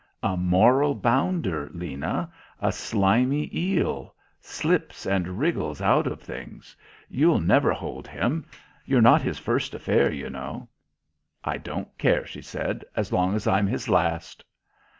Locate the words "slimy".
2.71-3.51